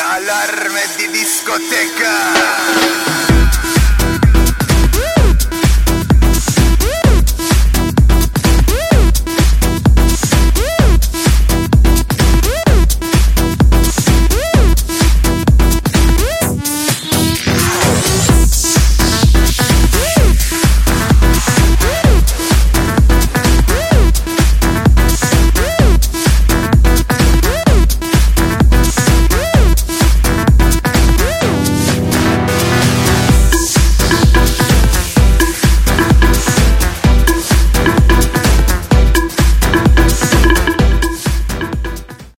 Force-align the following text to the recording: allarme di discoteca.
allarme 0.00 0.80
di 0.96 1.10
discoteca. 1.10 3.29